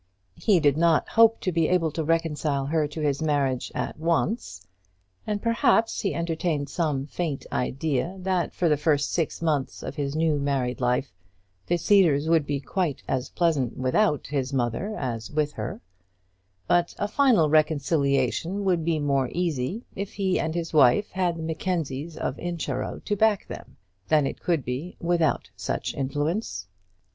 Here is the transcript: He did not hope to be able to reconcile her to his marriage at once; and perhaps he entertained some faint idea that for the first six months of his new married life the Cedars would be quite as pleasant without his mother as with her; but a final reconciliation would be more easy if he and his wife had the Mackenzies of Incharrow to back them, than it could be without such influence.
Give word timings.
He 0.37 0.59
did 0.59 0.77
not 0.77 1.09
hope 1.09 1.39
to 1.41 1.51
be 1.51 1.67
able 1.69 1.91
to 1.91 2.03
reconcile 2.03 2.65
her 2.65 2.87
to 2.87 3.01
his 3.01 3.21
marriage 3.21 3.71
at 3.75 3.99
once; 3.99 4.65
and 5.27 5.43
perhaps 5.43 5.99
he 6.01 6.15
entertained 6.15 6.69
some 6.69 7.05
faint 7.05 7.45
idea 7.51 8.15
that 8.17 8.51
for 8.51 8.67
the 8.67 8.77
first 8.77 9.11
six 9.11 9.43
months 9.43 9.83
of 9.83 9.93
his 9.97 10.15
new 10.15 10.39
married 10.39 10.81
life 10.81 11.13
the 11.67 11.77
Cedars 11.77 12.27
would 12.27 12.47
be 12.47 12.59
quite 12.59 13.03
as 13.07 13.29
pleasant 13.29 13.77
without 13.77 14.25
his 14.25 14.51
mother 14.51 14.95
as 14.97 15.29
with 15.29 15.51
her; 15.53 15.81
but 16.65 16.95
a 16.97 17.07
final 17.07 17.47
reconciliation 17.51 18.65
would 18.65 18.83
be 18.83 18.97
more 18.97 19.29
easy 19.33 19.85
if 19.95 20.13
he 20.13 20.39
and 20.39 20.55
his 20.55 20.73
wife 20.73 21.11
had 21.11 21.35
the 21.37 21.43
Mackenzies 21.43 22.17
of 22.17 22.39
Incharrow 22.39 22.99
to 23.05 23.15
back 23.15 23.45
them, 23.47 23.77
than 24.07 24.25
it 24.25 24.41
could 24.41 24.65
be 24.65 24.97
without 24.99 25.51
such 25.55 25.93
influence. 25.93 26.65